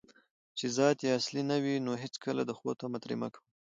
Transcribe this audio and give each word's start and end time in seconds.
چې 0.57 0.65
ذات 0.77 0.97
یې 1.05 1.15
اصلي 1.19 1.43
نه 1.51 1.57
وي، 1.63 1.75
نو 1.85 1.91
هیڅکله 2.03 2.41
د 2.45 2.51
ښو 2.57 2.69
طمعه 2.81 2.99
ترې 3.03 3.15
مه 3.21 3.27
کوه 3.33 3.43